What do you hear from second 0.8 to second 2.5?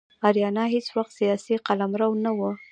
وخت سیاسي قلمرو نه و.